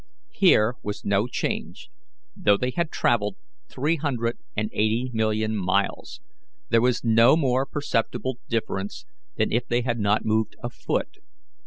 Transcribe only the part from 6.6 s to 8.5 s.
there was no more perceptible